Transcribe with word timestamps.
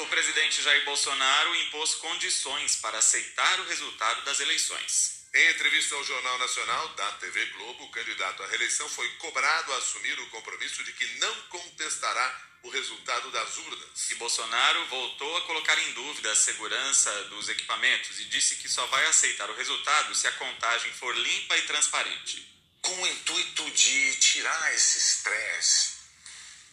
O 0.00 0.06
presidente 0.06 0.62
Jair 0.62 0.82
Bolsonaro 0.86 1.54
impôs 1.56 1.94
condições 1.96 2.76
para 2.76 2.96
aceitar 2.96 3.60
o 3.60 3.66
resultado 3.66 4.22
das 4.24 4.40
eleições. 4.40 5.26
Em 5.34 5.50
entrevista 5.50 5.94
ao 5.94 6.02
Jornal 6.02 6.38
Nacional 6.38 6.88
da 6.94 7.12
TV 7.12 7.44
Globo, 7.46 7.84
o 7.84 7.90
candidato 7.90 8.42
à 8.42 8.46
reeleição 8.46 8.88
foi 8.88 9.06
cobrado 9.16 9.70
a 9.74 9.76
assumir 9.76 10.18
o 10.18 10.26
compromisso 10.30 10.82
de 10.84 10.92
que 10.94 11.06
não 11.18 11.34
contestará 11.50 12.50
o 12.62 12.70
resultado 12.70 13.30
das 13.30 13.58
urnas. 13.58 14.10
E 14.10 14.14
Bolsonaro 14.14 14.86
voltou 14.86 15.36
a 15.36 15.42
colocar 15.42 15.78
em 15.78 15.92
dúvida 15.92 16.32
a 16.32 16.36
segurança 16.36 17.24
dos 17.24 17.50
equipamentos 17.50 18.20
e 18.20 18.24
disse 18.24 18.56
que 18.56 18.70
só 18.70 18.86
vai 18.86 19.04
aceitar 19.04 19.50
o 19.50 19.56
resultado 19.56 20.14
se 20.14 20.26
a 20.26 20.32
contagem 20.32 20.92
for 20.94 21.14
limpa 21.14 21.58
e 21.58 21.62
transparente. 21.62 22.48
Com 22.80 23.02
o 23.02 23.06
intuito 23.06 23.70
de 23.72 24.14
tirar 24.16 24.74
esse 24.74 24.96
estresse, 24.96 25.99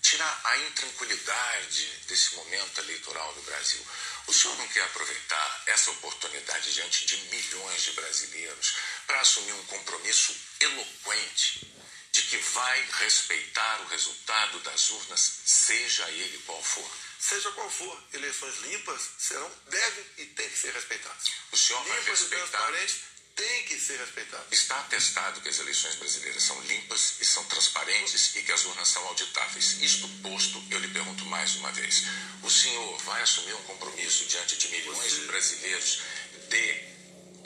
tirar 0.07 0.41
a 0.45 0.57
intranquilidade 0.59 1.85
desse 2.07 2.34
momento 2.35 2.79
eleitoral 2.79 3.35
no 3.35 3.41
Brasil, 3.41 3.85
o 4.27 4.34
senhor 4.34 4.57
não 4.57 4.67
quer 4.70 4.84
aproveitar 4.84 5.63
essa 5.65 5.91
oportunidade 5.91 6.73
diante 6.73 7.05
de 7.05 7.17
milhões 7.25 7.81
de 7.81 7.91
brasileiros 7.91 8.75
para 9.05 9.20
assumir 9.20 9.51
um 9.51 9.65
compromisso 9.65 10.34
eloquente 10.62 11.67
de 12.13 12.21
que 12.21 12.38
vai 12.38 12.88
respeitar 12.99 13.81
o 13.81 13.88
resultado 13.88 14.59
das 14.62 14.89
urnas, 14.91 15.41
seja 15.45 16.09
ele 16.09 16.41
qual 16.45 16.63
for? 16.63 16.89
Seja 17.20 17.51
qual 17.51 17.70
for, 17.70 18.03
eleições 18.13 18.59
limpas 18.59 19.01
serão, 19.20 19.51
devem 19.67 20.05
e 20.20 20.26
têm 20.27 20.49
que 20.49 20.57
ser 20.57 20.71
respeitadas. 20.73 21.31
O 21.51 21.57
senhor 21.57 21.84
limpas 21.84 22.21
vai 22.21 22.39
respeitar. 22.39 22.48
e 22.48 22.48
transparentes 22.48 23.16
têm 23.38 23.64
que 23.66 23.80
ser 23.80 23.98
respeitadas. 24.00 24.48
Está 24.52 24.80
atestado 24.80 25.40
que 25.40 25.48
as 25.48 25.59
eleições 25.59 25.96
brasileiras 25.96 26.44
são 26.44 26.59
limpas 26.62 27.16
e 27.22 27.26
são 27.26 27.44
transparentes 27.46 28.36
e 28.36 28.41
que 28.41 28.52
as 28.52 28.66
urnas 28.66 28.88
são 28.90 29.05
auditáveis. 29.08 29.77
Isto 29.82 30.10
posto, 30.22 30.62
eu 30.72 30.80
lhe 30.80 30.88
pergunto 30.90 31.23
mais 31.26 31.55
uma 31.55 31.71
vez: 31.71 32.04
o 32.41 32.49
senhor 32.49 32.98
vai 33.04 33.21
assumir 33.21 33.54
um 33.54 33.63
compromisso 33.63 34.26
diante 34.26 34.57
de 34.57 34.68
milhões 34.70 35.12
de 35.13 35.21
brasileiros 35.21 36.02
de 36.49 36.96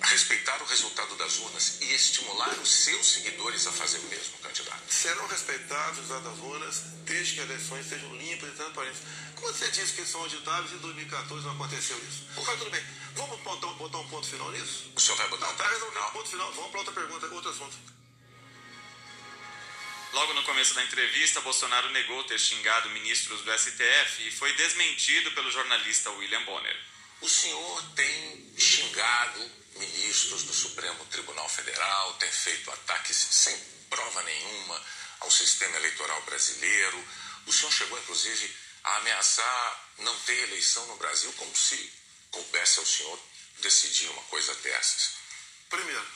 respeitar 0.01 0.61
o 0.61 0.65
resultado 0.65 1.15
das 1.15 1.37
urnas 1.37 1.77
e 1.81 1.93
estimular 1.93 2.49
os 2.59 2.69
seus 2.69 3.05
seguidores 3.05 3.67
a 3.67 3.71
fazer 3.71 3.99
o 3.99 4.03
mesmo, 4.03 4.37
candidato? 4.39 4.81
Serão 4.89 5.27
respeitados 5.27 5.99
os 5.99 6.09
resultados 6.09 6.37
das 6.37 6.45
urnas 6.45 6.75
desde 7.05 7.35
que 7.35 7.39
as 7.41 7.49
eleições 7.49 7.85
sejam 7.87 8.15
limpas 8.15 8.49
e 8.49 8.53
transparentes. 8.53 9.01
Como 9.35 9.47
você 9.53 9.67
disse 9.69 9.93
que 9.93 10.05
são 10.05 10.21
auditáveis, 10.21 10.71
em 10.73 10.77
2014 10.77 11.45
não 11.45 11.53
aconteceu 11.53 11.97
isso. 11.99 12.27
Mas 12.35 12.59
tudo 12.59 12.69
bem, 12.71 12.83
vamos 13.15 13.39
botar, 13.41 13.67
botar 13.67 13.97
um 13.99 14.07
ponto 14.09 14.27
final 14.27 14.51
nisso? 14.51 14.91
O 14.95 14.99
senhor 14.99 15.17
vai 15.17 15.27
botar 15.29 15.45
Não, 15.47 15.53
um 15.53 15.57
tá 15.57 15.63
ponto 15.63 15.73
resolvido. 15.73 15.93
final? 15.97 16.11
Ponto 16.11 16.29
final. 16.29 16.53
Vamos 16.53 16.71
para 16.71 16.79
outra 16.79 16.93
pergunta, 16.93 17.25
outro 17.27 17.49
assunto. 17.51 17.77
Logo 20.13 20.33
no 20.33 20.43
começo 20.43 20.73
da 20.73 20.83
entrevista, 20.83 21.39
Bolsonaro 21.41 21.89
negou 21.91 22.23
ter 22.25 22.37
xingado 22.37 22.89
ministros 22.89 23.41
do 23.41 23.51
STF 23.57 24.27
e 24.27 24.31
foi 24.31 24.51
desmentido 24.53 25.31
pelo 25.31 25.49
jornalista 25.49 26.11
William 26.11 26.43
Bonner. 26.43 26.77
O 27.21 27.29
senhor 27.29 27.83
tem 27.95 28.53
xingado 28.57 29.51
ministros 29.75 30.43
do 30.43 30.53
Supremo 30.53 31.05
Tribunal 31.05 31.47
Federal, 31.47 32.13
tem 32.15 32.31
feito 32.31 32.71
ataques 32.71 33.15
sem 33.15 33.57
prova 33.89 34.23
nenhuma 34.23 34.85
ao 35.19 35.29
sistema 35.29 35.77
eleitoral 35.77 36.21
brasileiro. 36.23 37.07
O 37.45 37.53
senhor 37.53 37.71
chegou, 37.71 37.99
inclusive, 37.99 38.55
a 38.83 38.97
ameaçar 38.97 39.93
não 39.99 40.17
ter 40.21 40.37
eleição 40.49 40.85
no 40.87 40.97
Brasil, 40.97 41.31
como 41.33 41.55
se 41.55 41.93
coubesse 42.31 42.79
ao 42.79 42.85
senhor 42.85 43.19
decidir 43.59 44.09
uma 44.09 44.23
coisa 44.23 44.53
dessas. 44.55 45.11
Primeiro, 45.69 46.07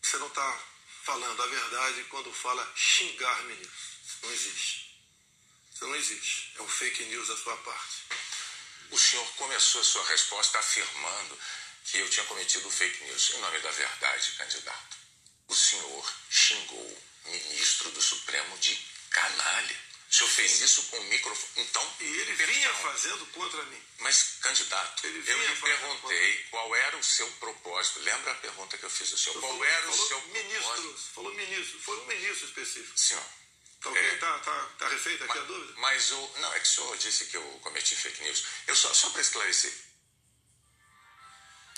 você 0.00 0.16
não 0.18 0.28
está 0.28 0.60
falando 1.02 1.42
a 1.42 1.46
verdade 1.46 2.04
quando 2.04 2.32
fala 2.32 2.72
xingar 2.76 3.42
ministros. 3.42 3.98
Não 4.22 4.32
existe. 4.32 5.00
Isso 5.74 5.86
não 5.86 5.96
existe. 5.96 6.52
É 6.56 6.62
um 6.62 6.68
fake 6.68 7.04
news 7.06 7.28
da 7.28 7.36
sua 7.36 7.56
parte. 7.56 8.04
O 8.90 8.98
senhor 8.98 9.26
começou 9.36 9.80
a 9.80 9.84
sua 9.84 10.04
resposta 10.06 10.58
afirmando 10.58 11.38
que 11.84 11.98
eu 11.98 12.08
tinha 12.10 12.24
cometido 12.26 12.70
fake 12.70 13.04
news. 13.04 13.30
Em 13.34 13.38
nome 13.38 13.58
da 13.60 13.70
verdade, 13.70 14.32
candidato, 14.32 14.96
o 15.48 15.54
senhor 15.54 16.14
xingou 16.30 17.02
ministro 17.26 17.90
do 17.90 18.00
Supremo 18.02 18.56
de 18.58 18.74
canalha. 19.10 19.84
O 20.10 20.14
senhor 20.16 20.30
fez 20.30 20.60
isso 20.60 20.82
com 20.84 20.98
o 20.98 21.04
microfone. 21.04 21.64
Então, 21.66 21.96
E 22.00 22.04
ele 22.04 22.32
vinha 22.34 22.72
fazendo 22.74 23.26
contra 23.32 23.60
mim. 23.64 23.82
Mas, 23.98 24.36
candidato, 24.40 25.06
eu 25.06 25.12
lhe 25.12 25.56
perguntei 25.56 26.44
qual 26.50 26.74
era 26.76 26.96
o 26.96 27.02
seu 27.02 27.28
propósito. 27.32 27.98
Lembra 28.00 28.30
a 28.30 28.34
pergunta 28.36 28.78
que 28.78 28.84
eu 28.84 28.90
fiz 28.90 29.10
ao 29.10 29.18
senhor? 29.18 29.40
Qual 29.40 29.50
Falou- 29.52 29.64
era 29.64 29.90
o 29.90 29.96
seu 29.96 30.20
propósito? 30.20 30.32
ministros. 30.44 31.02
Falou 31.14 31.34
ministro. 31.34 31.80
Foi 31.80 32.00
um 32.00 32.06
ministro 32.06 32.46
específico. 32.46 32.96
Senhor, 32.98 33.24
Tá 33.84 33.90
ok? 33.90 34.02
É. 34.02 34.16
Tá, 34.16 34.38
tá, 34.38 34.68
tá 34.78 34.88
refeita 34.88 35.24
aqui 35.26 35.38
a 35.38 35.42
dúvida? 35.42 35.74
mas 35.76 36.10
o. 36.10 36.30
Não, 36.38 36.54
é 36.54 36.58
que 36.58 36.66
o 36.66 36.70
senhor 36.70 36.96
disse 36.96 37.26
que 37.26 37.36
eu 37.36 37.42
cometi 37.62 37.94
fake 37.94 38.22
news. 38.22 38.44
Eu 38.66 38.74
só, 38.74 38.92
só 38.94 39.10
para 39.10 39.20
esclarecer. 39.20 39.72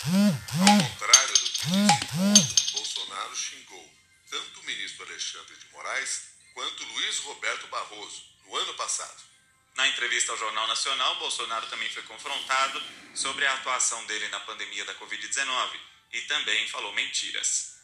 Ao 0.05 0.89
contrário 0.89 1.35
do 1.35 1.51
que 1.51 1.67
disse 1.67 2.21
ontem, 2.21 2.73
Bolsonaro 2.73 3.37
xingou 3.37 3.93
tanto 4.31 4.61
o 4.61 4.65
ministro 4.65 5.05
Alexandre 5.05 5.57
de 5.57 5.69
Moraes 5.73 6.23
quanto 6.55 6.85
Luiz 6.85 7.19
Roberto 7.19 7.67
Barroso 7.67 8.23
no 8.45 8.57
ano 8.57 8.75
passado. 8.75 9.25
Na 9.75 9.89
entrevista 9.89 10.31
ao 10.31 10.39
Jornal 10.39 10.69
Nacional, 10.69 11.17
Bolsonaro 11.17 11.67
também 11.67 11.91
foi 11.91 12.05
confrontado 12.05 12.83
sobre 13.15 13.45
a 13.47 13.55
atuação 13.55 14.07
dele 14.07 14.29
na 14.29 14.41
pandemia 14.41 14.85
da 14.85 14.95
Covid-19 14.95 15.81
e 16.13 16.23
também 16.23 16.69
falou 16.69 16.93
mentiras. 16.93 17.76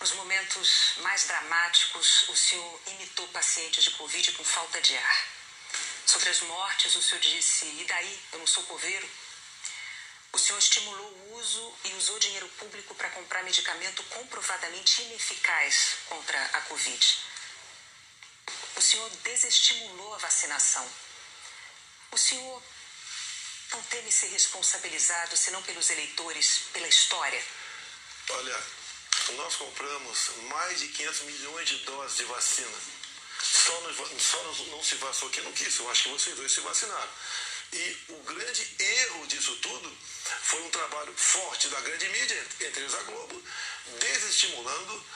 Nos 0.00 0.12
momentos 0.12 0.94
mais 1.02 1.24
dramáticos, 1.24 2.26
o 2.30 2.36
senhor 2.36 2.80
imitou 2.86 3.28
pacientes 3.28 3.84
de 3.84 3.90
Covid 3.90 4.32
com 4.32 4.42
falta 4.42 4.80
de 4.80 4.96
ar. 4.96 5.28
Sobre 6.06 6.30
as 6.30 6.40
mortes, 6.40 6.96
o 6.96 7.02
senhor 7.02 7.20
disse: 7.20 7.66
e 7.66 7.84
daí? 7.86 8.22
Eu 8.32 8.38
não 8.38 8.46
sou 8.46 8.62
coveiro? 8.64 9.08
O 10.32 10.38
senhor 10.38 10.58
estimulou 10.58 11.06
o 11.06 11.34
uso 11.34 11.78
e 11.84 11.92
usou 11.94 12.18
dinheiro 12.18 12.48
público 12.50 12.94
para 12.94 13.10
comprar 13.10 13.42
medicamento 13.42 14.02
comprovadamente 14.04 15.02
ineficaz 15.02 15.96
contra 16.06 16.42
a 16.44 16.60
Covid. 16.62 17.18
O 18.76 18.80
senhor 18.80 19.10
desestimulou 19.22 20.14
a 20.14 20.18
vacinação. 20.18 20.90
O 22.10 22.16
senhor 22.16 22.62
não 23.72 23.82
teme 23.82 24.10
ser 24.10 24.28
responsabilizado, 24.28 25.36
senão 25.36 25.62
pelos 25.62 25.90
eleitores, 25.90 26.62
pela 26.72 26.88
história? 26.88 27.44
Olha, 28.30 28.79
nós 29.36 29.56
compramos 29.56 30.30
mais 30.48 30.80
de 30.80 30.88
500 30.88 31.20
milhões 31.22 31.68
de 31.68 31.76
doses 31.78 32.16
de 32.16 32.24
vacina. 32.24 32.78
Só, 33.42 33.80
não, 33.80 34.20
só 34.20 34.42
não 34.66 34.82
se 34.82 34.96
vacinou 34.96 35.30
quem 35.30 35.44
não 35.44 35.52
quis. 35.52 35.78
Eu 35.78 35.90
acho 35.90 36.02
que 36.04 36.08
vocês 36.10 36.36
dois 36.36 36.52
se 36.52 36.60
vacinaram. 36.60 37.10
E 37.72 37.96
o 38.08 38.22
grande 38.24 38.76
erro 38.78 39.26
disso 39.28 39.56
tudo 39.56 39.96
foi 40.42 40.60
um 40.62 40.70
trabalho 40.70 41.14
forte 41.16 41.68
da 41.68 41.80
grande 41.80 42.08
mídia, 42.08 42.46
entre 42.60 42.80
eles 42.80 42.94
a 42.94 43.02
Globo, 43.04 43.42
desestimulando 44.00 45.06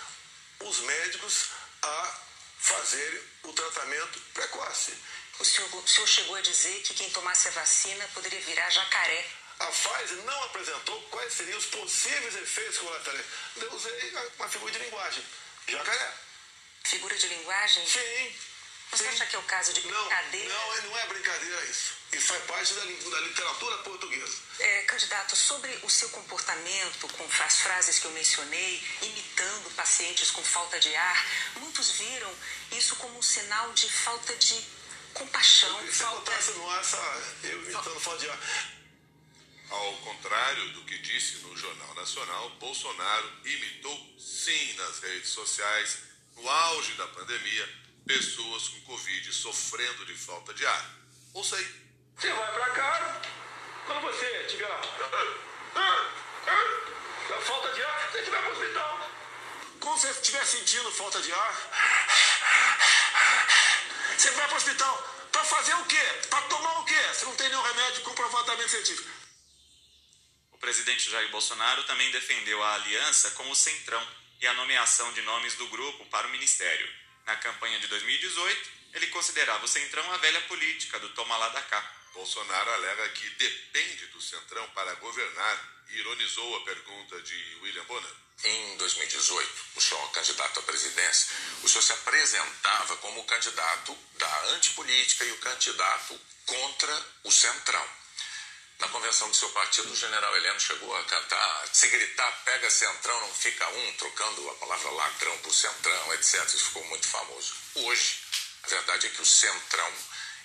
os 0.61 0.79
médicos 0.81 1.49
a 1.83 2.21
fazerem 2.59 3.21
o 3.43 3.53
tratamento 3.53 4.21
precoce. 4.33 4.95
O 5.39 5.45
senhor, 5.45 5.75
o 5.75 5.89
senhor 5.89 6.07
chegou 6.07 6.37
a 6.37 6.41
dizer 6.41 6.81
que 6.83 6.95
quem 6.95 7.11
tomasse 7.11 7.49
a 7.49 7.53
vacina 7.53 8.09
poderia 8.15 8.41
virar 8.41 8.71
jacaré. 8.71 9.27
A 9.61 9.67
Pfizer 9.67 10.19
não 10.25 10.43
apresentou 10.45 11.01
quais 11.11 11.33
seriam 11.33 11.59
os 11.59 11.67
possíveis 11.67 12.35
efeitos 12.35 12.79
colaterais. 12.79 13.25
Eu 13.57 13.73
usei 13.73 14.13
uma 14.37 14.49
figura 14.49 14.73
de 14.73 14.79
linguagem. 14.81 15.25
Jacaré. 15.69 16.13
Figura 16.85 17.17
de 17.17 17.27
linguagem? 17.29 17.87
Sim. 17.87 18.37
Você 18.91 19.05
sim. 19.05 19.11
acha 19.11 19.27
que 19.27 19.37
é 19.37 19.39
o 19.39 19.43
caso 19.45 19.73
de 19.73 19.87
Não, 19.87 20.05
brincadeira? 20.05 20.49
não, 20.55 20.83
não 20.83 20.99
é 20.99 21.07
brincadeira 21.07 21.65
isso. 21.65 21.95
Isso 22.13 22.27
faz 22.29 22.45
parte 22.45 22.75
da, 22.75 22.85
da 22.85 23.21
literatura 23.23 23.79
portuguesa. 23.79 24.39
É, 24.61 24.83
candidato, 24.83 25.35
sobre 25.35 25.71
o 25.83 25.91
seu 25.91 26.09
comportamento 26.11 27.09
com 27.09 27.25
as 27.45 27.61
frases 27.61 27.99
que 27.99 28.05
eu 28.05 28.11
mencionei, 28.13 28.83
imitando 29.03 29.75
pacientes 29.75 30.31
com 30.31 30.45
falta 30.45 30.79
de 30.79 30.95
ar, 30.95 31.27
muitos 31.57 31.93
viram 31.93 32.33
isso 32.73 32.95
como 32.97 33.19
um 33.19 33.23
sinal 33.23 33.73
de 33.73 33.91
falta 33.91 34.37
de 34.37 34.65
compaixão, 35.13 35.81
Se 35.87 35.93
falta... 35.93 36.31
botasse 36.31 36.51
no 36.53 36.71
ar, 36.71 36.81
essa, 36.81 36.97
eu 37.45 37.63
imitando 37.65 38.01
falta 38.01 38.21
de 38.21 38.31
ar. 38.31 38.39
Ao 39.71 39.93
contrário 39.99 40.69
do 40.73 40.85
que 40.85 40.99
disse 40.99 41.39
no 41.39 41.57
Jornal 41.57 41.95
Nacional, 41.95 42.51
Bolsonaro 42.61 43.33
imitou 43.45 44.15
sim 44.19 44.75
nas 44.75 44.99
redes 45.01 45.31
sociais, 45.31 45.99
no 46.37 46.49
auge 46.49 46.93
da 46.93 47.07
pandemia, 47.09 47.69
pessoas 48.07 48.69
com 48.69 48.81
Covid 48.83 49.33
sofrendo 49.33 50.05
de 50.07 50.15
falta 50.15 50.53
de 50.55 50.67
ar. 50.67 50.91
Ouça 51.33 51.57
aí. 51.57 51.85
Você 52.17 52.33
vai 52.33 52.53
pra 52.53 52.71
casa, 52.71 53.23
quando 53.87 54.03
você 54.03 54.45
tiver 54.45 54.69
falta 57.41 57.73
de 57.73 57.83
ar, 57.83 58.11
você 58.13 58.31
vai 58.31 58.43
pro 58.43 58.53
hospital. 58.53 59.11
Quando 59.81 59.99
você 59.99 60.11
estiver 60.11 60.45
sentindo 60.47 60.93
falta 60.93 61.21
de 61.21 61.33
ar, 61.33 61.71
você 64.17 64.31
vai 64.31 64.47
pro 64.47 64.57
hospital. 64.57 65.11
Pra 65.33 65.45
fazer 65.45 65.75
o 65.75 65.85
quê? 65.87 66.03
Pra 66.31 66.41
tomar 66.43 66.81
o 66.81 66.85
quê? 66.85 67.01
Você 67.13 67.25
não 67.25 67.35
tem 67.35 67.49
nenhum 67.49 67.63
remédio 67.63 68.03
comprovadamente 68.03 68.71
científico. 68.71 69.24
O 70.65 70.67
presidente 70.67 71.11
Jair 71.11 71.29
Bolsonaro 71.29 71.85
também 71.85 72.11
defendeu 72.11 72.63
a 72.63 72.73
aliança 72.73 73.33
com 73.33 73.51
o 73.51 73.55
Centrão 73.55 74.03
e 74.41 74.47
a 74.47 74.55
nomeação 74.55 75.13
de 75.13 75.21
nomes 75.21 75.53
do 75.57 75.69
grupo 75.69 76.07
para 76.07 76.27
o 76.27 76.31
ministério. 76.31 76.91
Na 77.27 77.37
campanha 77.37 77.79
de 77.81 77.87
2018, 77.87 78.71
ele 78.95 79.09
considerava 79.09 79.63
o 79.63 79.69
Centrão 79.69 80.11
a 80.11 80.17
velha 80.17 80.41
política 80.49 80.99
do 80.99 81.11
toma 81.11 81.37
lá 81.37 81.51
da 81.51 81.61
cá. 81.61 81.95
Bolsonaro 82.15 82.71
alega 82.71 83.11
que 83.11 83.29
depende 83.29 84.07
do 84.07 84.23
Centrão 84.23 84.67
para 84.71 84.95
governar 84.95 85.85
e 85.91 85.99
ironizou 85.99 86.57
a 86.57 86.65
pergunta 86.65 87.21
de 87.21 87.59
William 87.61 87.85
Bonner. 87.85 88.15
Em 88.45 88.77
2018, 88.79 89.65
o 89.77 89.81
senhor 89.83 90.13
candidato 90.13 90.61
à 90.61 90.63
presidência, 90.63 91.37
o 91.63 91.69
senhor 91.69 91.83
se 91.83 91.93
apresentava 91.93 92.97
como 92.97 93.21
o 93.21 93.25
candidato 93.25 93.95
da 94.17 94.45
antipolítica 94.53 95.27
e 95.27 95.33
o 95.33 95.39
candidato 95.41 96.19
contra 96.47 97.07
o 97.25 97.31
Centrão. 97.31 98.04
Na 98.79 98.89
convenção 98.89 99.29
do 99.29 99.37
seu 99.37 99.49
partido, 99.51 99.93
o 99.93 99.97
general 99.97 100.37
Heleno 100.37 100.61
chegou 100.61 100.95
a 100.97 101.05
cantar, 101.05 101.69
se 101.73 101.89
gritar, 101.89 102.31
pega 102.45 102.71
Centrão, 102.71 103.21
não 103.21 103.35
fica 103.35 103.69
um, 103.69 103.93
trocando 103.95 104.51
a 104.51 104.55
palavra 104.55 104.91
ladrão 104.91 105.39
por 105.39 105.55
Centrão, 105.55 106.15
etc. 106.15 106.45
Isso 106.47 106.67
ficou 106.67 106.85
muito 106.87 107.07
famoso. 107.07 107.55
Hoje, 107.77 108.21
a 108.65 108.69
verdade 108.69 109.07
é 109.07 109.11
que 109.11 109.23
o 109.23 109.27
Centrão, 109.27 109.93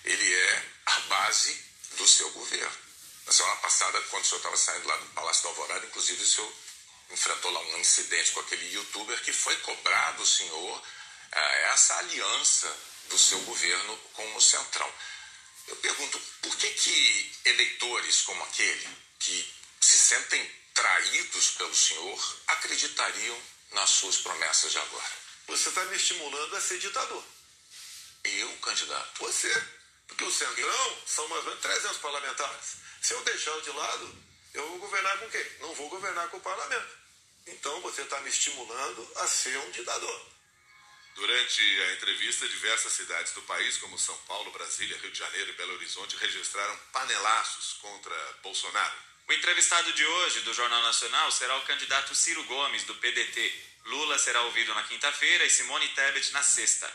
ele 0.05 0.33
é 0.33 0.63
a 0.85 0.99
base 1.01 1.65
do 1.97 2.07
seu 2.07 2.29
governo. 2.31 2.77
Na 3.25 3.33
semana 3.33 3.55
passada, 3.57 4.01
quando 4.09 4.23
o 4.23 4.27
senhor 4.27 4.37
estava 4.37 4.57
saindo 4.57 4.87
lá 4.87 4.97
do 4.97 5.05
Palácio 5.07 5.43
da 5.43 5.49
Alvorada, 5.49 5.85
inclusive 5.85 6.23
o 6.23 6.27
senhor 6.27 6.53
enfrentou 7.11 7.51
lá 7.51 7.59
um 7.59 7.77
incidente 7.77 8.31
com 8.31 8.39
aquele 8.39 8.73
youtuber 8.73 9.19
que 9.21 9.33
foi 9.33 9.55
cobrar 9.57 10.11
do 10.11 10.25
senhor 10.25 10.83
eh, 11.31 11.69
essa 11.73 11.97
aliança 11.97 12.75
do 13.09 13.17
seu 13.17 13.39
governo 13.41 13.97
com 14.13 14.35
o 14.35 14.41
Centrão. 14.41 14.91
Eu 15.69 15.75
pergunto, 15.77 16.19
por 16.42 16.56
que, 16.57 16.69
que 16.71 17.31
eleitores 17.45 18.21
como 18.24 18.44
aquele, 18.44 18.89
que 19.19 19.54
se 19.80 19.98
sentem 19.98 20.51
traídos 20.74 21.51
pelo 21.51 21.75
senhor, 21.75 22.38
acreditariam 22.48 23.42
nas 23.71 23.89
suas 23.92 24.18
promessas 24.18 24.71
de 24.71 24.80
agora? 24.80 25.13
Você 25.48 25.69
está 25.69 25.86
me 25.86 25.95
estimulando 25.95 26.56
a 26.56 26.62
ser 26.62 26.80
ditador. 26.80 27.24
Eu, 28.24 28.57
candidato? 28.57 29.19
Você. 29.19 29.80
Porque 30.07 30.24
o 30.24 30.31
Centrão 30.31 30.98
são 31.06 31.27
mais 31.27 31.44
ou 31.44 31.50
menos 31.50 31.62
300 31.62 31.98
parlamentares. 31.98 32.75
Se 33.01 33.13
eu 33.13 33.24
deixar 33.24 33.62
de 33.62 33.69
lado, 33.69 34.24
eu 34.54 34.68
vou 34.69 34.80
governar 34.80 35.19
com 35.19 35.30
quem? 35.30 35.45
Não 35.60 35.74
vou 35.75 35.88
governar 35.89 36.30
com 36.30 36.38
o 36.38 36.42
parlamento. 36.42 36.98
Então 37.45 37.80
você 37.81 38.01
está 38.01 38.19
me 38.22 38.30
estimulando 38.30 39.12
a 39.18 39.27
ser 39.27 39.57
um 39.60 39.72
ditador. 39.72 40.27
Durante 41.50 41.81
a 41.81 41.94
entrevista, 41.94 42.48
diversas 42.48 42.94
cidades 42.94 43.34
do 43.34 43.42
país, 43.42 43.75
como 43.78 43.98
São 43.98 44.16
Paulo, 44.28 44.51
Brasília, 44.51 44.96
Rio 45.00 45.10
de 45.10 45.18
Janeiro 45.18 45.50
e 45.50 45.54
Belo 45.54 45.74
Horizonte, 45.74 46.16
registraram 46.18 46.78
panelaços 46.94 47.74
contra 47.81 48.16
Bolsonaro. 48.44 48.94
O 49.28 49.34
entrevistado 49.34 49.92
de 49.94 50.06
hoje 50.06 50.42
do 50.42 50.54
Jornal 50.54 50.84
Nacional 50.84 51.31
será 51.31 51.57
o 51.57 51.62
candidato 51.63 52.13
Ciro 52.13 52.44
Gomes, 52.44 52.84
do 52.84 52.94
PDT. 52.94 53.51
Lula 53.86 54.19
será 54.19 54.44
ouvido 54.44 54.75
na 54.75 54.84
quinta-feira 54.84 55.44
e 55.44 55.50
Simone 55.50 55.88
Tebet 55.88 56.31
na 56.34 56.44
sexta. 56.44 56.88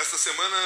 Esta 0.00 0.16
semana, 0.16 0.56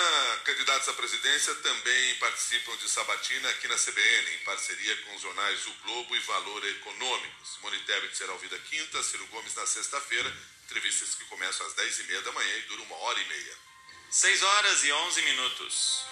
candidatos 0.45 0.89
à 0.89 0.93
presidência 0.93 1.53
também 1.57 2.15
participam 2.21 2.77
de 2.77 2.89
sabatina 2.89 3.51
aqui 3.51 3.67
na 3.67 3.75
CBN, 3.75 4.33
em 4.33 4.39
parceria 4.45 4.97
com 4.99 5.17
os 5.17 5.23
jornais 5.23 5.67
O 5.67 5.75
Globo 5.83 6.15
e 6.15 6.21
Valor 6.21 6.65
Econômico. 6.65 7.45
Simone 7.45 7.81
Tebet 7.81 8.17
será 8.17 8.33
ouvida 8.33 8.57
quinta, 8.61 9.03
Ciro 9.03 9.27
Gomes 9.27 9.53
na 9.57 9.67
sexta-feira. 9.67 10.33
Entrevistas 10.67 11.17
que 11.17 11.25
começam 11.25 11.67
às 11.67 11.73
10 11.73 11.99
e 11.99 12.03
meia 12.05 12.23
da 12.23 12.31
manhã 12.31 12.57
e 12.59 12.63
duram 12.63 12.85
uma 12.85 12.95
hora 12.95 13.21
e 13.21 13.25
meia. 13.27 13.59
6 14.09 14.41
horas 14.41 14.85
e 14.85 14.93
11 14.93 15.23
minutos. 15.23 16.05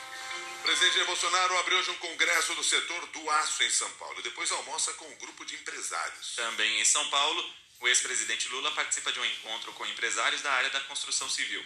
O 0.59 0.63
presidente 0.65 0.95
Jair 0.95 1.07
Bolsonaro 1.07 1.59
abriu 1.59 1.79
hoje 1.79 1.91
um 1.93 1.99
congresso 1.99 2.57
do 2.57 2.65
setor 2.65 3.07
do 3.07 3.31
aço 3.31 3.63
em 3.63 3.71
São 3.71 3.91
Paulo 3.93 4.19
e 4.19 4.23
depois 4.25 4.51
almoça 4.51 4.93
com 4.95 5.07
um 5.07 5.19
grupo 5.19 5.45
de 5.45 5.55
empresários. 5.55 6.35
Também 6.35 6.81
em 6.81 6.85
São 6.85 7.09
Paulo, 7.09 7.55
o 7.79 7.87
ex-presidente 7.87 8.49
Lula 8.49 8.73
participa 8.73 9.13
de 9.13 9.21
um 9.21 9.25
encontro 9.25 9.73
com 9.75 9.87
empresários 9.87 10.43
da 10.43 10.53
área 10.53 10.71
da 10.71 10.81
construção 10.81 11.31
civil. 11.31 11.65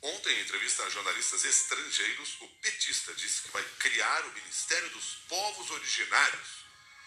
Ontem, 0.00 0.32
em 0.32 0.42
entrevista 0.42 0.84
a 0.84 0.90
jornalistas 0.90 1.44
estrangeiros, 1.44 2.36
o 2.40 2.48
petista 2.62 3.12
disse 3.14 3.42
que 3.42 3.50
vai 3.50 3.64
criar 3.80 4.24
o 4.26 4.32
Ministério 4.32 4.88
dos 4.90 5.18
Povos 5.28 5.70
Originários 5.70 6.48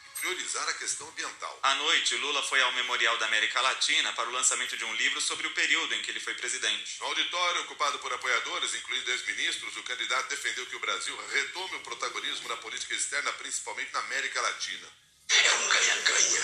e 0.06 0.20
priorizar 0.20 0.68
a 0.68 0.74
questão 0.74 1.08
ambiental. 1.08 1.58
À 1.64 1.74
noite, 1.76 2.16
Lula 2.18 2.44
foi 2.44 2.62
ao 2.62 2.74
Memorial 2.74 3.18
da 3.18 3.28
América 3.28 3.62
Latina 3.62 4.12
para 4.12 4.28
o 4.28 4.34
lançamento 4.34 4.76
de 4.76 4.84
um 4.84 4.94
livro 4.96 5.22
sobre 5.22 5.48
o 5.48 5.54
período 5.54 5.96
em 5.96 6.02
que 6.02 6.12
ele 6.12 6.20
foi 6.20 6.34
presidente. 6.34 7.00
No 7.00 7.06
auditório, 7.06 7.62
ocupado 7.62 7.98
por 8.00 8.12
apoiadores, 8.12 8.76
incluindo 8.76 9.10
ex-ministros, 9.10 9.78
o 9.78 9.84
candidato 9.84 10.28
defendeu 10.28 10.66
que 10.66 10.76
o 10.76 10.80
Brasil 10.82 11.18
retome 11.32 11.78
o 11.78 11.82
protagonismo 11.82 12.50
na 12.50 12.58
política 12.58 12.94
externa, 12.94 13.32
principalmente 13.34 13.94
na 13.94 14.00
América 14.00 14.42
Latina. 14.42 14.88
É 15.30 15.54
um 15.54 15.68
ganha-ganha. 15.70 16.44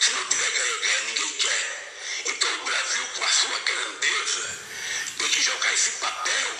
Se 0.00 0.12
não 0.12 0.28
tiver 0.28 0.50
ganha-ganha, 0.52 1.00
ninguém 1.00 1.32
quer. 1.32 1.94
Então 2.26 2.62
o 2.62 2.64
Brasil, 2.64 3.06
com 3.16 3.24
a 3.24 3.32
sua 3.32 3.58
grandeza, 3.58 4.73
tem 5.18 5.28
que 5.28 5.42
jogar 5.42 5.72
esse 5.72 5.90
papel. 5.92 6.56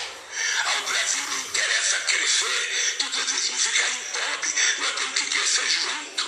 Ao 0.64 0.80
Brasil 0.82 1.22
não 1.30 1.40
interessa 1.40 2.00
crescer, 2.00 2.96
tudo 2.98 3.24
significa 3.28 3.88
em 3.88 4.04
pobre. 4.12 4.50
Nós 4.78 4.96
temos 4.96 5.20
que 5.20 5.26
crescer 5.26 5.68
junto. 5.68 6.24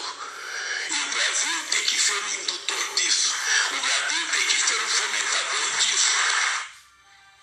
E 0.90 0.92
o 0.92 1.10
Brasil 1.10 1.66
tem 1.70 1.84
que 1.84 1.98
ser 1.98 2.12
um 2.12 2.34
indutor 2.34 2.94
disso. 2.96 3.34
O 3.72 3.80
Brasil 3.80 4.28
tem 4.32 4.46
que 4.46 4.60
ser 4.60 4.82
um 4.82 4.88
fomentador 4.88 5.76
disso. 5.78 6.16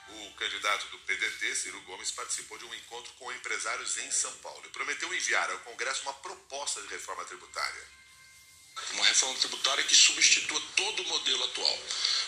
O 0.09 0.33
candidato 0.35 0.87
do 0.87 0.99
PDT, 0.99 1.55
Ciro 1.55 1.81
Gomes, 1.81 2.11
participou 2.11 2.57
de 2.57 2.65
um 2.65 2.73
encontro 2.73 3.13
com 3.13 3.31
empresários 3.31 3.97
em 3.97 4.11
São 4.11 4.31
Paulo 4.37 4.63
e 4.65 4.69
prometeu 4.69 5.13
enviar 5.13 5.49
ao 5.49 5.59
Congresso 5.59 6.03
uma 6.03 6.13
proposta 6.13 6.81
de 6.81 6.87
reforma 6.87 7.25
tributária. 7.25 8.02
Uma 8.93 9.05
reforma 9.05 9.39
tributária 9.39 9.83
que 9.83 9.95
substitua 9.95 10.61
todo 10.75 11.03
o 11.03 11.07
modelo 11.07 11.43
atual. 11.43 11.79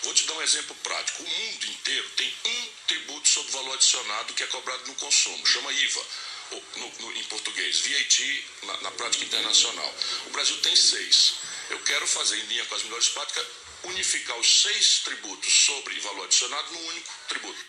Vou 0.03 0.13
te 0.13 0.23
dar 0.25 0.33
um 0.33 0.41
exemplo 0.41 0.75
prático. 0.77 1.23
O 1.23 1.27
mundo 1.27 1.65
inteiro 1.65 2.09
tem 2.11 2.33
um 2.45 2.69
tributo 2.87 3.27
sobre 3.27 3.51
valor 3.51 3.73
adicionado 3.73 4.33
que 4.33 4.43
é 4.43 4.47
cobrado 4.47 4.87
no 4.87 4.95
consumo, 4.95 5.45
chama 5.45 5.71
IVA, 5.71 6.05
no, 6.51 6.87
no, 6.99 7.17
em 7.17 7.23
português, 7.25 7.81
VAT 7.81 8.45
na, 8.63 8.81
na 8.81 8.91
prática 8.91 9.25
internacional. 9.25 9.95
O 10.27 10.29
Brasil 10.31 10.57
tem 10.61 10.75
seis. 10.75 11.35
Eu 11.69 11.79
quero 11.79 12.05
fazer, 12.07 12.37
em 12.37 12.45
linha 12.45 12.65
com 12.65 12.75
as 12.75 12.83
melhores 12.83 13.09
práticas, 13.09 13.47
unificar 13.83 14.37
os 14.37 14.61
seis 14.61 14.99
tributos 14.99 15.51
sobre 15.51 15.99
valor 15.99 16.25
adicionado 16.25 16.71
num 16.73 16.87
único 16.87 17.13
tributo. 17.27 17.65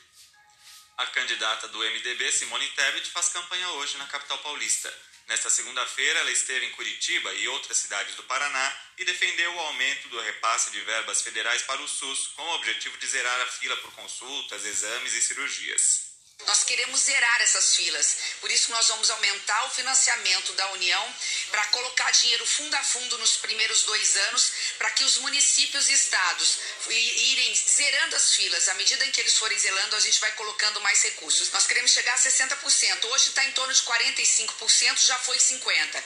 A 0.99 1.07
candidata 1.07 1.69
do 1.69 1.79
MDB, 1.79 2.33
Simone 2.33 2.69
Tebet, 2.69 3.11
faz 3.11 3.29
campanha 3.29 3.69
hoje 3.71 3.97
na 3.99 4.07
capital 4.07 4.39
paulista. 4.39 4.93
Nesta 5.29 5.51
segunda-feira, 5.51 6.21
ela 6.21 6.31
esteve 6.31 6.67
em 6.67 6.71
Curitiba 6.73 7.35
e 7.35 7.49
outras 7.49 7.79
cidades 7.79 8.15
do 8.15 8.23
Paraná 8.25 8.81
e 8.97 9.05
defendeu 9.05 9.53
o 9.55 9.61
aumento 9.61 10.09
do 10.09 10.21
repasse 10.21 10.71
de 10.71 10.81
verbas 10.83 11.21
federais 11.21 11.63
para 11.63 11.83
o 11.83 11.89
SUS, 11.89 12.29
com 12.29 12.43
o 12.43 12.55
objetivo 12.55 12.97
de 12.99 13.07
zerar 13.09 13.41
a 13.41 13.47
fila 13.47 13.77
por 13.79 13.93
consultas, 13.93 14.65
exames 14.65 15.15
e 15.15 15.21
cirurgias. 15.21 16.06
Nós 16.45 16.65
queremos 16.65 17.01
zerar 17.01 17.41
essas 17.41 17.75
filas. 17.75 18.17
Por 18.41 18.51
isso 18.51 18.71
nós 18.71 18.89
vamos 18.89 19.11
aumentar 19.11 19.65
o 19.67 19.71
financiamento 19.71 20.53
da 20.53 20.71
União 20.73 21.15
para 21.51 21.67
colocar 21.67 22.11
dinheiro 22.11 22.47
fundo 22.47 22.75
a 22.75 22.83
fundo 22.85 23.19
nos 23.19 23.37
primeiros 23.39 23.83
dois 23.83 24.17
anos, 24.17 24.53
para 24.79 24.91
que 24.91 25.03
os 25.05 25.17
municípios 25.19 25.89
e 25.89 25.95
estados 25.95 26.59
irem 26.89 27.55
zerando 27.55 28.17
as 28.17 28.35
filas. 28.35 28.69
À 28.69 28.75
medida 28.75 29.05
em 29.05 29.11
que 29.11 29.21
eles 29.21 29.37
forem 29.37 29.59
zelando, 29.59 29.97
a 29.97 30.01
gente 30.01 30.21
vai 30.21 30.33
colocando 30.33 30.81
mais 30.83 31.03
recursos. 31.03 31.51
Nós 31.51 31.67
queremos 31.67 31.91
chegar 31.91 32.15
a 32.15 32.19
60%. 32.19 33.05
Hoje 33.07 33.29
está 33.29 33.45
em 33.45 33.53
torno 33.53 33.73
de 33.73 33.83
45%, 33.83 34.99
já 35.05 35.19
foi 35.19 35.39
50%. 35.39 36.03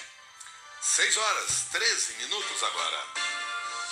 6 0.82 1.16
horas, 1.18 1.50
13 1.72 2.12
minutos 2.14 2.62
agora. 2.62 3.29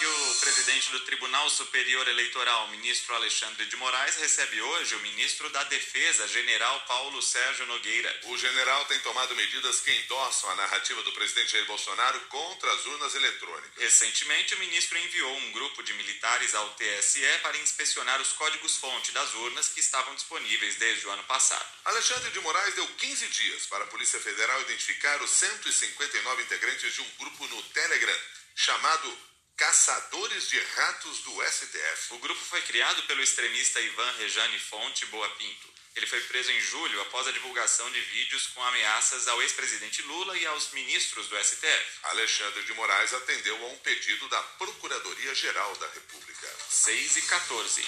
E 0.00 0.07
o 0.07 0.35
presidente 0.37 0.93
do 0.93 1.00
Tribunal 1.00 1.50
Superior 1.50 2.07
Eleitoral, 2.07 2.69
ministro 2.69 3.17
Alexandre 3.17 3.67
de 3.67 3.75
Moraes, 3.75 4.14
recebe 4.14 4.62
hoje 4.62 4.95
o 4.95 5.00
ministro 5.00 5.50
da 5.50 5.64
Defesa, 5.64 6.28
general 6.28 6.81
Paulo 6.87 7.21
Sérgio 7.21 7.67
Nogueira. 7.67 8.21
O 8.26 8.38
general 8.38 8.85
tem 8.85 9.00
tomado 9.00 9.35
medidas 9.35 9.81
que 9.81 9.90
endossam 9.90 10.50
a 10.50 10.55
narrativa 10.55 11.02
do 11.02 11.11
presidente 11.11 11.50
Jair 11.50 11.67
Bolsonaro 11.67 12.21
contra 12.28 12.73
as 12.75 12.87
urnas 12.87 13.12
eletrônicas. 13.17 13.83
Recentemente, 13.83 14.55
o 14.55 14.61
ministro 14.61 14.97
enviou 14.99 15.37
um 15.37 15.50
grupo 15.50 15.83
de 15.83 15.93
militares 15.95 16.55
ao 16.55 16.71
TSE 16.75 17.38
para 17.43 17.59
inspecionar 17.59 18.21
os 18.21 18.33
códigos-fonte 18.35 19.11
das 19.11 19.35
urnas 19.35 19.69
que 19.69 19.81
estavam 19.81 20.14
disponíveis 20.14 20.76
desde 20.76 21.09
o 21.09 21.11
ano 21.11 21.25
passado. 21.25 21.67
Alexandre 21.87 22.31
de 22.31 22.38
Moraes 22.38 22.75
deu 22.76 22.87
15 22.87 23.26
dias 23.31 23.67
para 23.67 23.83
a 23.83 23.88
Polícia 23.88 24.21
Federal 24.21 24.61
identificar 24.61 25.21
os 25.23 25.31
159 25.33 26.43
integrantes 26.45 26.95
de 26.95 27.00
um 27.00 27.11
grupo 27.19 27.49
no 27.49 27.61
Telegram 27.64 28.21
chamado 28.59 29.27
Caçadores 29.59 30.49
de 30.49 30.61
Ratos 30.61 31.19
do 31.23 31.45
STF. 31.45 32.15
O 32.15 32.19
grupo 32.21 32.41
foi 32.45 32.62
criado 32.62 33.03
pelo 33.09 33.21
extremista 33.21 33.81
Ivan 33.81 34.12
Rejane 34.12 34.57
Fonte 34.57 35.05
Boa 35.07 35.29
Pinto. 35.31 35.69
Ele 35.97 36.07
foi 36.07 36.21
preso 36.21 36.53
em 36.53 36.61
julho 36.61 37.03
após 37.03 37.27
a 37.27 37.33
divulgação 37.33 37.91
de 37.91 38.00
vídeos 38.00 38.47
com 38.55 38.62
ameaças 38.62 39.27
ao 39.27 39.43
ex-presidente 39.43 40.00
Lula 40.03 40.38
e 40.38 40.47
aos 40.47 40.71
ministros 40.71 41.27
do 41.27 41.37
STF. 41.45 41.99
Alexandre 42.05 42.62
de 42.62 42.75
Moraes 42.75 43.12
atendeu 43.12 43.57
a 43.67 43.71
um 43.71 43.79
pedido 43.79 44.29
da 44.29 44.41
Procuradoria-Geral 44.41 45.75
da 45.75 45.88
República. 45.88 46.55
6 46.71 47.17
e 47.17 47.23
14. 47.23 47.85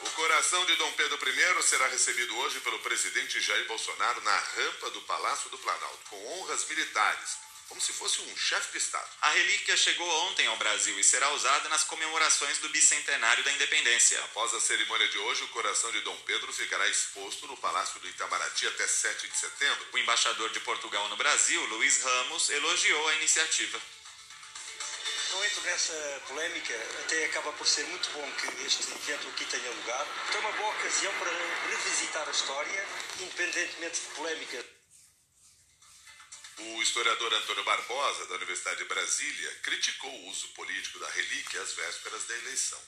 O 0.00 0.10
coração 0.12 0.64
de 0.64 0.76
Dom 0.76 0.92
Pedro 0.92 1.18
I 1.28 1.62
será 1.62 1.88
recebido 1.88 2.34
hoje 2.38 2.58
pelo 2.60 2.78
presidente 2.78 3.38
Jair 3.38 3.66
Bolsonaro 3.66 4.22
na 4.22 4.38
rampa 4.38 4.90
do 4.92 5.02
Palácio 5.02 5.50
do 5.50 5.58
Planalto, 5.58 6.08
com 6.08 6.26
honras 6.26 6.66
militares 6.66 7.49
como 7.70 7.80
se 7.80 7.92
fosse 7.92 8.20
um 8.20 8.36
chefe 8.36 8.72
de 8.72 8.78
Estado. 8.78 9.08
A 9.22 9.30
relíquia 9.30 9.76
chegou 9.76 10.06
ontem 10.26 10.44
ao 10.48 10.56
Brasil 10.56 10.98
e 10.98 11.04
será 11.04 11.30
usada 11.30 11.68
nas 11.68 11.84
comemorações 11.84 12.58
do 12.58 12.68
bicentenário 12.68 13.44
da 13.44 13.52
independência. 13.52 14.18
Após 14.24 14.52
a 14.52 14.60
cerimônia 14.60 15.08
de 15.08 15.16
hoje, 15.18 15.44
o 15.44 15.48
coração 15.48 15.90
de 15.92 16.00
Dom 16.00 16.16
Pedro 16.26 16.52
ficará 16.52 16.86
exposto 16.88 17.46
no 17.46 17.56
Palácio 17.56 18.00
do 18.00 18.08
Itamaraty 18.08 18.66
até 18.66 18.88
7 18.88 19.28
de 19.28 19.38
setembro. 19.38 19.86
O 19.92 19.98
embaixador 19.98 20.50
de 20.50 20.58
Portugal 20.60 21.08
no 21.08 21.16
Brasil, 21.16 21.64
Luiz 21.66 22.02
Ramos, 22.02 22.50
elogiou 22.50 23.08
a 23.08 23.14
iniciativa. 23.14 23.80
Não 25.30 25.44
entro 25.44 25.62
nessa 25.62 26.22
polémica, 26.26 26.74
até 27.04 27.26
acaba 27.26 27.52
por 27.52 27.66
ser 27.68 27.84
muito 27.84 28.10
bom 28.10 28.28
que 28.32 28.66
este 28.66 28.82
evento 28.90 29.28
aqui 29.28 29.44
tenha 29.44 29.70
lugar. 29.70 30.06
É 30.34 30.38
uma 30.38 30.52
boa 30.52 30.70
ocasião 30.70 31.12
para 31.20 31.30
revisitar 31.70 32.26
a 32.26 32.32
história, 32.32 32.88
independentemente 33.20 34.00
de 34.00 34.06
polémica. 34.16 34.79
O 36.62 36.82
historiador 36.82 37.32
Antônio 37.32 37.64
Barbosa, 37.64 38.26
da 38.26 38.34
Universidade 38.34 38.78
de 38.78 38.84
Brasília, 38.84 39.50
criticou 39.62 40.10
o 40.10 40.28
uso 40.28 40.48
político 40.48 40.98
da 40.98 41.08
relíquia 41.08 41.62
às 41.62 41.72
vésperas 41.72 42.26
da 42.26 42.36
eleição. 42.36 42.78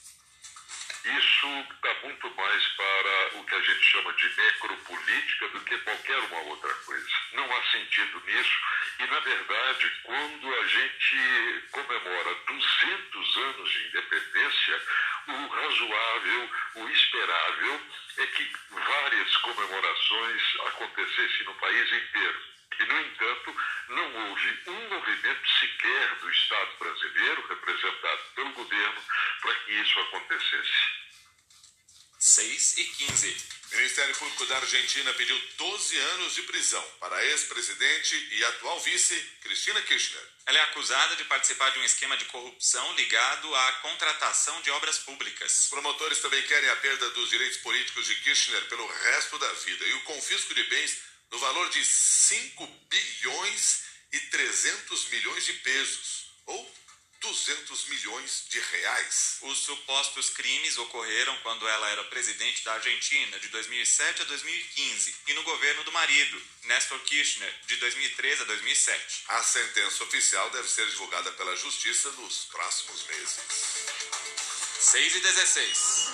Isso 1.05 1.47
está 1.75 1.95
muito 2.03 2.31
mais 2.37 2.69
para 2.69 3.39
o 3.39 3.45
que 3.45 3.55
a 3.55 3.61
gente 3.61 3.83
chama 3.83 4.13
de 4.13 4.37
necropolítica 4.37 5.49
do 5.49 5.61
que 5.63 5.79
qualquer 5.79 6.19
uma 6.19 6.41
outra 6.43 6.75
coisa. 6.75 7.09
Não 7.33 7.51
há 7.57 7.71
sentido 7.73 8.23
nisso. 8.27 8.59
E, 9.01 9.07
na 9.07 9.21
verdade, 9.21 10.01
quando 10.05 10.55
a 10.55 10.67
gente 10.67 11.67
comemora 11.71 12.35
200 12.47 13.37
anos 13.37 13.71
de 13.71 13.87
independência, 13.89 14.83
o 15.29 15.47
razoável, 15.49 16.51
o 16.75 16.89
esperável 16.91 17.83
é 18.19 18.27
que 18.27 18.53
várias 18.71 19.37
comemorações 19.39 20.43
acontecessem 20.67 21.45
no 21.47 21.55
país 21.55 21.93
inteiro. 21.93 22.52
E, 22.83 22.87
no 22.87 23.01
entanto, 23.01 23.57
não 23.91 24.29
houve 24.29 24.61
um 24.67 24.89
movimento 24.89 25.49
sequer 25.61 26.17
do 26.17 26.31
Estado 26.31 26.77
brasileiro, 26.81 27.47
representado 27.47 28.23
pelo 28.35 28.53
governo, 28.55 29.03
para 29.41 29.55
que 29.55 29.73
isso 29.73 30.01
acontecesse. 30.01 31.03
6 32.19 32.79
e 32.79 32.85
15. 32.85 33.37
O 33.73 33.77
Ministério 33.77 34.15
Público 34.17 34.47
da 34.47 34.57
Argentina 34.57 35.13
pediu 35.15 35.41
12 35.57 35.97
anos 35.97 36.35
de 36.35 36.43
prisão 36.43 36.83
para 37.01 37.17
a 37.17 37.25
ex-presidente 37.25 38.29
e 38.33 38.45
atual 38.45 38.81
vice, 38.81 39.19
Cristina 39.43 39.81
Kirchner. 39.83 40.29
Ela 40.47 40.59
é 40.59 40.63
acusada 40.63 41.17
de 41.17 41.25
participar 41.25 41.71
de 41.71 41.79
um 41.79 41.85
esquema 41.85 42.17
de 42.17 42.25
corrupção 42.27 42.95
ligado 42.95 43.55
à 43.55 43.73
contratação 43.75 44.61
de 44.63 44.71
obras 44.73 44.99
públicas. 44.99 45.57
Os 45.57 45.69
promotores 45.69 46.19
também 46.19 46.43
querem 46.43 46.69
a 46.69 46.77
perda 46.77 47.11
dos 47.11 47.31
direitos 47.31 47.59
políticos 47.59 48.07
de 48.07 48.15
Kirchner 48.17 48.65
pelo 48.67 48.87
resto 48.87 49.39
da 49.39 49.53
vida 49.53 49.87
e 49.87 49.95
o 49.95 50.03
confisco 50.03 50.55
de 50.55 50.65
bens 50.65 51.12
no 51.33 51.39
valor 51.39 51.69
de 51.71 51.85
5 51.85 52.67
bilhões 52.89 53.83
e 54.13 54.21
300 54.21 55.09
milhões 55.09 55.45
de 55.47 55.55
pesos, 55.55 56.27
ou 56.47 56.83
200 57.21 57.87
milhões 57.87 58.45
de 58.51 58.61
reais. 58.61 59.39
Os 59.43 59.59
supostos 59.59 60.29
crimes 60.31 60.77
ocorreram 60.77 61.37
quando 61.39 61.67
ela 61.67 61.89
era 61.91 62.05
presidente 62.05 62.65
da 62.65 62.75
Argentina, 62.75 63.39
de 63.39 63.49
2007 63.49 64.23
a 64.23 64.25
2015, 64.25 65.17
e 65.29 65.35
no 65.35 65.43
governo 65.45 65.85
do 65.85 65.93
marido, 65.93 66.43
Néstor 66.65 66.99
Kirchner, 67.01 67.55
de 67.67 67.77
2013 67.77 68.43
a 68.43 68.45
2007. 68.45 69.23
A 69.29 69.43
sentença 69.43 70.05
oficial 70.05 70.51
deve 70.51 70.69
ser 70.69 70.87
divulgada 70.87 71.33
pela 71.33 71.57
Justiça 71.57 72.11
nos 72.13 72.45
próximos 72.47 73.07
meses. 73.07 73.41
6 74.81 75.17
e 75.17 75.21
16. 75.21 76.13